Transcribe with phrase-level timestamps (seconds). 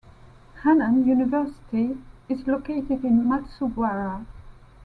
[0.63, 1.95] Hannan University
[2.27, 4.25] is located in Matsubara.